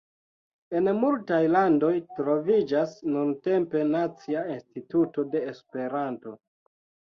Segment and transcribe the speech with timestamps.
[0.77, 1.91] En multaj landoj
[2.21, 6.39] troviĝas nuntempe nacia instituto de Esperanto.